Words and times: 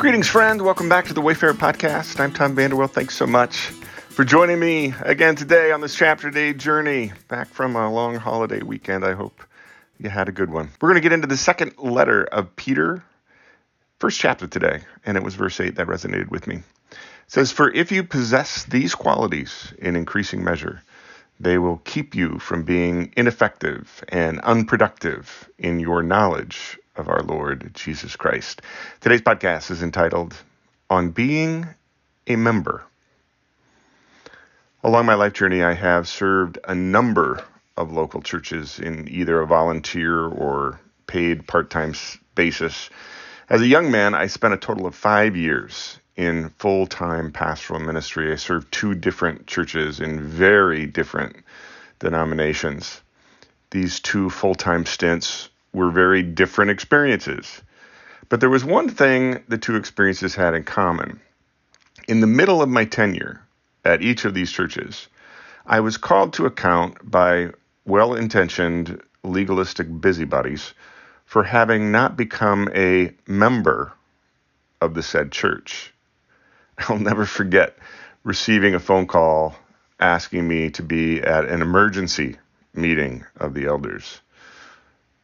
Greetings, 0.00 0.28
friend. 0.28 0.62
Welcome 0.62 0.88
back 0.88 1.04
to 1.08 1.12
the 1.12 1.20
Wayfarer 1.20 1.52
Podcast. 1.52 2.20
I'm 2.20 2.32
Tom 2.32 2.56
Vanderwell. 2.56 2.88
Thanks 2.88 3.14
so 3.14 3.26
much 3.26 3.58
for 3.58 4.24
joining 4.24 4.58
me 4.58 4.94
again 5.02 5.36
today 5.36 5.72
on 5.72 5.82
this 5.82 5.94
chapter 5.94 6.30
day 6.30 6.54
journey 6.54 7.12
back 7.28 7.48
from 7.48 7.76
a 7.76 7.92
long 7.92 8.14
holiday 8.14 8.62
weekend. 8.62 9.04
I 9.04 9.12
hope 9.12 9.42
you 9.98 10.08
had 10.08 10.30
a 10.30 10.32
good 10.32 10.48
one. 10.48 10.70
We're 10.80 10.88
going 10.88 11.02
to 11.02 11.02
get 11.02 11.12
into 11.12 11.26
the 11.26 11.36
second 11.36 11.76
letter 11.76 12.24
of 12.24 12.56
Peter, 12.56 13.04
first 13.98 14.18
chapter 14.18 14.46
today, 14.46 14.80
and 15.04 15.18
it 15.18 15.22
was 15.22 15.34
verse 15.34 15.60
8 15.60 15.74
that 15.74 15.86
resonated 15.86 16.30
with 16.30 16.46
me. 16.46 16.62
It 16.92 16.96
says, 17.26 17.52
For 17.52 17.70
if 17.70 17.92
you 17.92 18.02
possess 18.02 18.64
these 18.64 18.94
qualities 18.94 19.74
in 19.78 19.96
increasing 19.96 20.42
measure, 20.42 20.80
they 21.38 21.58
will 21.58 21.76
keep 21.76 22.14
you 22.14 22.38
from 22.38 22.62
being 22.62 23.12
ineffective 23.18 24.02
and 24.08 24.40
unproductive 24.40 25.50
in 25.58 25.78
your 25.78 26.02
knowledge 26.02 26.78
of 26.96 27.08
our 27.08 27.22
Lord 27.22 27.70
Jesus 27.74 28.16
Christ. 28.16 28.62
Today's 29.00 29.22
podcast 29.22 29.70
is 29.70 29.82
entitled 29.82 30.36
On 30.88 31.10
Being 31.10 31.66
a 32.26 32.36
Member. 32.36 32.84
Along 34.82 35.06
my 35.06 35.14
life 35.14 35.32
journey, 35.32 35.62
I 35.62 35.74
have 35.74 36.08
served 36.08 36.58
a 36.66 36.74
number 36.74 37.42
of 37.76 37.92
local 37.92 38.22
churches 38.22 38.78
in 38.78 39.08
either 39.08 39.40
a 39.40 39.46
volunteer 39.46 40.26
or 40.26 40.80
paid 41.06 41.46
part 41.46 41.70
time 41.70 41.94
basis. 42.34 42.90
As 43.48 43.60
a 43.60 43.66
young 43.66 43.90
man, 43.90 44.14
I 44.14 44.26
spent 44.26 44.54
a 44.54 44.58
total 44.58 44.86
of 44.86 44.94
five 44.94 45.36
years 45.36 45.98
in 46.16 46.50
full 46.58 46.86
time 46.86 47.32
pastoral 47.32 47.80
ministry. 47.80 48.32
I 48.32 48.36
served 48.36 48.72
two 48.72 48.94
different 48.94 49.46
churches 49.46 50.00
in 50.00 50.20
very 50.22 50.86
different 50.86 51.36
denominations. 51.98 53.00
These 53.70 54.00
two 54.00 54.30
full 54.30 54.54
time 54.54 54.86
stints 54.86 55.48
were 55.72 55.90
very 55.90 56.22
different 56.22 56.70
experiences. 56.70 57.62
But 58.28 58.40
there 58.40 58.50
was 58.50 58.64
one 58.64 58.88
thing 58.88 59.42
the 59.48 59.58
two 59.58 59.76
experiences 59.76 60.34
had 60.34 60.54
in 60.54 60.64
common. 60.64 61.20
In 62.08 62.20
the 62.20 62.26
middle 62.26 62.62
of 62.62 62.68
my 62.68 62.84
tenure 62.84 63.40
at 63.84 64.02
each 64.02 64.24
of 64.24 64.34
these 64.34 64.52
churches, 64.52 65.08
I 65.66 65.80
was 65.80 65.96
called 65.96 66.32
to 66.34 66.46
account 66.46 66.98
by 67.08 67.50
well 67.84 68.14
intentioned 68.14 69.00
legalistic 69.22 69.86
busybodies 70.00 70.74
for 71.24 71.42
having 71.42 71.92
not 71.92 72.16
become 72.16 72.68
a 72.74 73.12
member 73.26 73.92
of 74.80 74.94
the 74.94 75.02
said 75.02 75.30
church. 75.30 75.92
I'll 76.78 76.98
never 76.98 77.26
forget 77.26 77.76
receiving 78.24 78.74
a 78.74 78.80
phone 78.80 79.06
call 79.06 79.54
asking 79.98 80.48
me 80.48 80.70
to 80.70 80.82
be 80.82 81.20
at 81.20 81.44
an 81.44 81.62
emergency 81.62 82.36
meeting 82.74 83.24
of 83.36 83.54
the 83.54 83.66
elders 83.66 84.20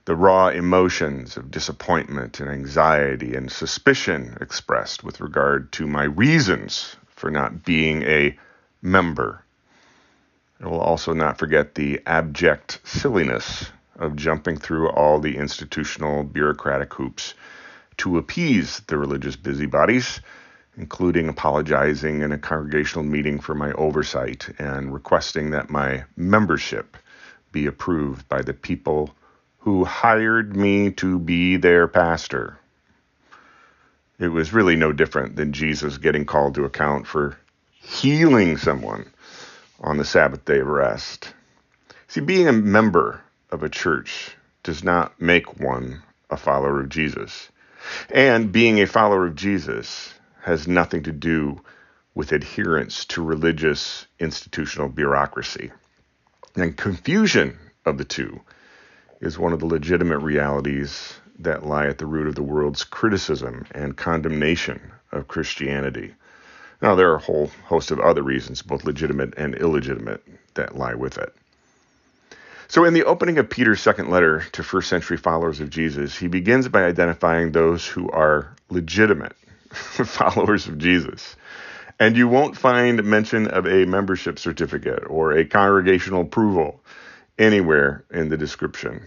the 0.07 0.17
raw 0.17 0.47
emotions 0.49 1.37
of 1.37 1.51
disappointment 1.51 2.39
and 2.39 2.49
anxiety 2.49 3.35
and 3.35 3.51
suspicion 3.51 4.39
expressed 4.41 5.03
with 5.03 5.21
regard 5.21 5.73
to 5.73 5.85
my 5.85 6.05
reasons 6.05 6.95
for 7.09 7.29
not 7.29 7.65
being 7.65 8.03
a 8.05 8.39
member. 8.81 9.43
I 10.61 10.69
will 10.69 10.81
also 10.81 11.13
not 11.13 11.39
forget 11.39 11.75
the 11.75 12.01
abject 12.07 12.81
silliness 12.85 13.73
of 13.97 14.15
jumping 14.15 14.57
through 14.59 14.91
all 14.91 15.19
the 15.19 15.37
institutional 15.37 16.23
bureaucratic 16.23 16.95
hoops 16.95 17.35
to 17.97 18.17
appease 18.17 18.81
the 18.87 18.99
religious 18.99 19.35
busybodies, 19.35 20.21
including 20.77 21.29
apologizing 21.29 22.23
in 22.23 22.31
a 22.31 22.39
congregational 22.39 23.05
meeting 23.05 23.41
for 23.41 23.57
my 23.57 23.73
oversight 23.73 24.55
and 24.61 24.95
requesting 24.95 25.51
that 25.51 25.69
my 25.69 26.05
membership 26.17 26.97
be 27.51 27.67
approved 27.67 28.29
by 28.29 28.41
the 28.41 28.55
people 28.55 29.13
who 29.67 29.85
hired 29.85 30.55
me 30.55 30.93
to 30.93 31.19
be 31.19 31.57
their 31.57 31.89
pastor. 31.89 32.57
It 34.17 34.29
was 34.29 34.53
really 34.53 34.77
no 34.77 34.93
different 34.93 35.35
than 35.35 35.53
Jesus 35.53 35.99
getting 35.99 36.25
called 36.25 36.55
to 36.55 36.65
account 36.65 37.09
for 37.09 37.37
healing 37.73 38.59
someone 38.59 39.11
on 39.81 39.97
the 39.97 40.05
Sabbath 40.05 40.45
day 40.45 40.61
of 40.61 40.69
rest. 40.69 41.35
See, 42.07 42.21
being 42.21 42.47
a 42.47 42.53
member 42.53 43.21
of 43.51 43.65
a 43.65 43.69
church 43.69 44.37
does 44.63 44.85
not 44.85 45.21
make 45.21 45.59
one 45.59 46.01
a 46.31 46.37
follower 46.37 46.79
of 46.79 46.89
Jesus. 46.89 47.49
And 48.11 48.53
being 48.53 48.81
a 48.81 48.87
follower 48.87 49.27
of 49.27 49.35
Jesus 49.35 50.15
has 50.43 50.69
nothing 50.69 51.03
to 51.03 51.13
do 51.13 51.61
with 52.15 52.31
adherence 52.31 53.05
to 53.07 53.21
religious 53.21 54.07
institutional 54.21 54.91
bureaucracy. 54.91 55.73
And 56.55 56.77
confusion 56.77 57.59
of 57.85 57.99
the 57.99 58.05
two 58.05 58.43
is 59.21 59.39
one 59.39 59.53
of 59.53 59.61
the 59.61 59.67
legitimate 59.67 60.19
realities 60.19 61.15
that 61.39 61.67
lie 61.67 61.87
at 61.87 61.99
the 61.99 62.07
root 62.07 62.27
of 62.27 62.35
the 62.35 62.43
world's 62.43 62.85
criticism 62.85 63.67
and 63.73 63.97
condemnation 63.97 64.81
of 65.13 65.29
Christianity. 65.29 66.15
Now, 66.83 66.95
there 66.95 67.11
are 67.11 67.17
a 67.17 67.21
whole 67.21 67.51
host 67.65 67.91
of 67.91 68.01
other 68.01 68.23
reasons, 68.23 68.63
both 68.63 68.85
legitimate 68.85 69.35
and 69.37 69.55
illegitimate, 69.55 70.23
that 70.55 70.77
lie 70.77 70.95
with 70.95 71.19
it. 71.19 71.35
So, 72.69 72.85
in 72.85 72.95
the 72.95 73.05
opening 73.05 73.39
of 73.39 73.49
Peter's 73.49 73.81
second 73.81 74.11
letter 74.11 74.45
to 74.53 74.63
first 74.63 74.89
century 74.89 75.17
followers 75.17 75.61
of 75.61 75.71
Jesus, 75.71 76.17
he 76.17 76.27
begins 76.29 76.69
by 76.69 76.85
identifying 76.85 77.53
those 77.53 77.87
who 77.87 78.11
are 78.11 78.55
legitimate 78.69 79.35
followers 79.71 80.67
of 80.67 80.79
Jesus. 80.79 81.37
And 81.99 82.17
you 82.17 82.29
won't 82.29 82.59
find 82.59 83.03
mention 83.05 83.47
of 83.47 83.67
a 83.67 83.87
membership 83.87 84.39
certificate 84.39 85.05
or 85.09 85.33
a 85.33 85.47
congregational 85.47 86.23
approval 86.23 86.81
anywhere 87.39 88.05
in 88.11 88.29
the 88.29 88.37
description. 88.37 89.07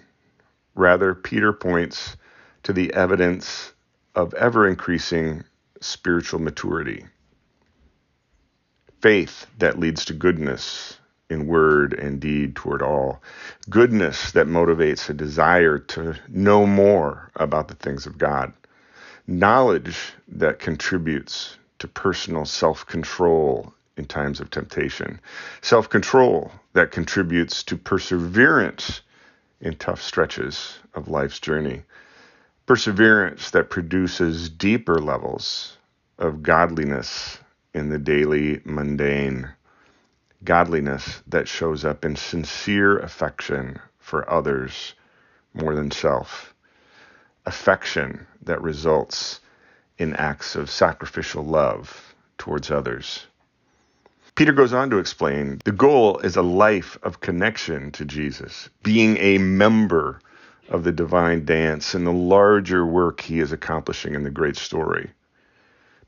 Rather, 0.76 1.16
Peter 1.16 1.54
points 1.54 2.16
to 2.64 2.74
the 2.74 2.94
evidence 2.94 3.74
of 4.16 4.34
ever 4.36 4.68
increasing 4.68 5.44
spiritual 5.82 6.40
maturity. 6.40 7.06
Faith 9.02 9.46
that 9.58 9.80
leads 9.80 10.06
to 10.06 10.14
goodness 10.14 10.98
in 11.30 11.48
word 11.48 11.94
and 11.94 12.20
deed 12.20 12.56
toward 12.56 12.82
all. 12.82 13.22
Goodness 13.70 14.32
that 14.32 14.48
motivates 14.48 15.10
a 15.10 15.14
desire 15.14 15.78
to 15.80 16.16
know 16.28 16.66
more 16.66 17.32
about 17.36 17.68
the 17.68 17.76
things 17.76 18.06
of 18.06 18.18
God. 18.18 18.52
Knowledge 19.28 20.14
that 20.28 20.60
contributes 20.60 21.58
to 21.80 21.88
personal 21.88 22.46
self 22.46 22.86
control 22.86 23.74
in 24.00 24.06
times 24.06 24.40
of 24.40 24.50
temptation. 24.50 25.20
Self 25.62 25.90
control 25.90 26.52
that 26.74 26.92
contributes 26.92 27.64
to 27.64 27.78
perseverance 27.78 29.02
in 29.62 29.76
tough 29.76 30.02
stretches 30.02 30.80
of 30.96 31.10
life's 31.10 31.40
journey. 31.40 31.84
Perseverance 32.66 33.52
that 33.52 33.70
produces 33.70 34.50
deeper 34.50 35.00
levels 35.00 35.78
of 36.18 36.42
godliness 36.42 37.40
in 37.74 37.90
the 37.90 38.00
daily 38.00 38.62
mundane. 38.64 39.50
Godliness 40.44 41.22
that 41.28 41.48
shows 41.48 41.84
up 41.84 42.06
in 42.06 42.16
sincere 42.16 43.00
affection 43.00 43.80
for 44.00 44.30
others 44.30 44.94
more 45.54 45.76
than 45.76 45.92
self. 45.92 46.54
Affection 47.46 48.26
that 48.44 48.62
results 48.62 49.42
in 49.98 50.16
acts 50.16 50.56
of 50.56 50.70
sacrificial 50.70 51.44
love 51.44 52.16
towards 52.38 52.72
others. 52.72 53.28
Peter 54.40 54.54
goes 54.54 54.72
on 54.72 54.90
to 54.90 55.00
explain 55.00 55.60
the 55.66 55.72
goal 55.74 56.18
is 56.20 56.38
a 56.38 56.42
life 56.42 56.98
of 57.04 57.20
connection 57.20 57.92
to 57.92 58.06
Jesus, 58.06 58.70
being 58.84 59.18
a 59.18 59.38
member 59.38 60.22
of 60.70 60.86
the 60.86 60.94
divine 60.94 61.44
dance 61.44 61.94
and 61.94 62.08
the 62.08 62.14
larger 62.14 62.86
work 62.86 63.20
he 63.20 63.42
is 63.42 63.52
accomplishing 63.52 64.16
in 64.16 64.24
the 64.24 64.30
great 64.30 64.56
story. 64.56 65.10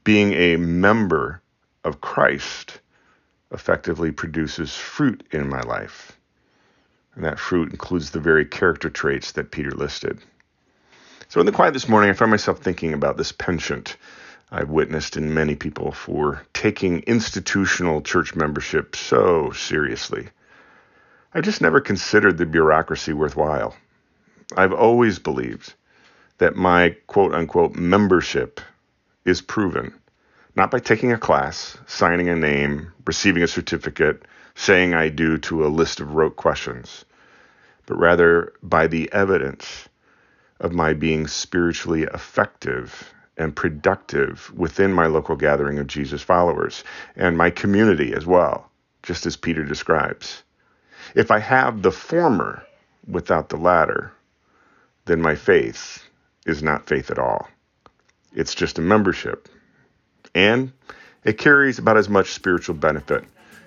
Being 0.06 0.32
a 0.32 0.56
member 0.56 1.42
of 1.84 2.00
Christ 2.00 2.80
effectively 3.52 4.14
produces 4.14 4.78
fruit 4.78 5.28
in 5.32 5.50
my 5.50 5.60
life. 5.64 6.18
And 7.16 7.26
that 7.26 7.38
fruit 7.38 7.72
includes 7.72 8.12
the 8.12 8.22
very 8.22 8.46
character 8.46 8.90
traits 8.90 9.34
that 9.34 9.52
Peter 9.52 9.72
listed. 9.72 10.20
So, 11.28 11.42
in 11.42 11.46
the 11.46 11.52
quiet 11.52 11.74
this 11.74 11.90
morning, 11.90 12.10
I 12.10 12.14
found 12.14 12.32
myself 12.32 12.60
thinking 12.60 12.94
about 12.94 13.18
this 13.18 13.34
penchant 13.34 13.98
I've 14.52 14.70
witnessed 14.70 15.16
in 15.16 15.34
many 15.34 15.56
people 15.56 15.94
for 15.94 16.44
taking 16.54 17.00
institutional 17.04 18.02
church 18.02 18.36
membership 18.36 18.96
so 18.98 19.52
seriously. 19.52 20.28
I 21.34 21.40
just 21.40 21.62
never 21.62 21.80
considered 21.80 22.38
the 22.38 22.46
bureaucracy 22.46 23.14
worthwhile. 23.14 23.78
I've 24.58 24.74
always 24.74 25.20
believed 25.20 25.74
that 26.40 26.58
my 26.58 26.98
quote 27.08 27.34
unquote 27.34 27.76
membership 27.76 28.60
is 29.24 29.42
proven 29.42 29.94
not 30.56 30.70
by 30.70 30.80
taking 30.80 31.14
a 31.14 31.18
class, 31.18 31.78
signing 31.88 32.28
a 32.28 32.36
name, 32.36 32.92
receiving 33.06 33.44
a 33.44 33.48
certificate, 33.48 34.24
saying 34.56 34.94
I 34.94 35.10
do 35.10 35.38
to 35.38 35.66
a 35.66 35.70
list 35.70 36.02
of 36.02 36.14
rote 36.14 36.36
questions, 36.36 37.06
but 37.86 37.98
rather 37.98 38.52
by 38.62 38.88
the 38.88 39.12
evidence 39.14 39.88
of 40.60 40.74
my 40.74 40.94
being 40.94 41.28
spiritually 41.28 42.04
effective 42.04 43.14
and 43.38 43.56
productive 43.56 44.52
within 44.56 44.94
my 44.94 45.08
local 45.08 45.36
gathering 45.36 45.80
of 45.80 45.88
Jesus 45.88 46.22
followers 46.22 46.84
and 47.16 47.38
my 47.38 47.50
community 47.50 48.14
as 48.14 48.26
well, 48.26 48.70
just 49.04 49.26
as 49.26 49.38
Peter 49.38 49.64
describes. 49.64 50.44
If 51.16 51.32
I 51.32 51.40
have 51.40 51.82
the 51.82 51.92
former 51.92 52.64
without 53.08 53.50
the 53.50 53.58
latter, 53.58 54.12
then 55.06 55.22
my 55.22 55.36
faith 55.36 56.04
is 56.46 56.62
not 56.62 56.88
faith 56.88 57.10
at 57.10 57.20
all. 57.20 57.48
It's 58.34 58.56
just 58.56 58.78
a 58.78 58.82
membership. 58.82 59.50
And 60.34 60.72
it 61.24 61.38
carries 61.38 61.80
about 61.80 61.98
as 61.98 62.10
much 62.10 62.32
spiritual 62.32 62.76
benefit 62.76 63.24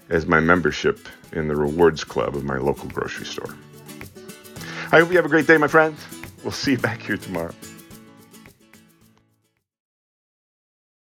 as 0.09 0.27
my 0.27 0.41
membership 0.41 1.09
in 1.33 1.49
the 1.49 1.57
Rewards 1.57 2.05
Club 2.05 2.37
of 2.37 2.45
my 2.45 2.57
local 2.57 2.89
grocery 2.89 3.27
store. 3.27 3.55
I 4.93 5.01
hope 5.01 5.11
you 5.11 5.17
have 5.17 5.27
a 5.27 5.31
great 5.31 5.47
day, 5.47 5.57
my 5.57 5.69
friends. 5.69 6.01
We'll 6.43 6.53
see 6.53 6.73
you 6.73 6.79
back 6.79 7.03
here 7.03 7.17
tomorrow. 7.17 7.55